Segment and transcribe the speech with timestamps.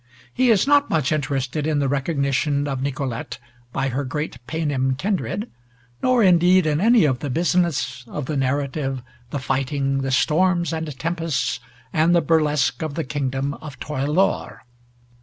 [0.33, 3.37] He is not much interested in the recognition of Nicolete
[3.71, 5.47] by her great Paynim kindred,
[6.01, 10.97] nor indeed in any of the "business" of the narrative, the fighting, the storms and
[10.97, 11.59] tempests,
[11.93, 14.63] and the burlesque of the kingdom of Torelore.